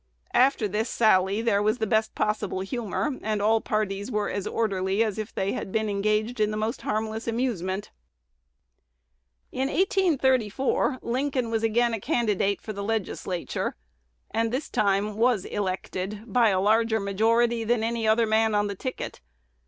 After 0.33 0.67
this 0.67 0.89
sally, 0.89 1.43
there 1.43 1.61
was 1.61 1.77
the 1.77 1.85
best 1.85 2.15
possible 2.15 2.61
humor, 2.61 3.19
and 3.21 3.39
all 3.39 3.61
parties 3.61 4.09
were 4.09 4.31
as 4.31 4.47
orderly 4.47 5.03
as 5.03 5.19
if 5.19 5.31
they 5.31 5.51
had 5.51 5.71
been 5.71 5.89
engaged 5.91 6.39
in 6.39 6.49
the 6.49 6.57
most 6.57 6.81
harmless 6.81 7.27
amusement." 7.27 7.91
In 9.51 9.67
1834 9.67 10.97
Lincoln 11.03 11.51
was 11.51 11.61
again 11.61 11.93
a 11.93 11.99
candidate 12.01 12.61
for 12.61 12.73
the 12.73 12.83
Legislature, 12.83 13.75
and 14.31 14.51
this 14.51 14.71
time 14.71 15.17
was 15.17 15.45
elected 15.45 16.23
by 16.25 16.49
a 16.49 16.59
larger 16.59 16.99
majority 16.99 17.63
than 17.63 17.83
any 17.83 18.07
other 18.07 18.25
man 18.25 18.55
on 18.55 18.65
the 18.65 18.73
ticket. 18.75 19.21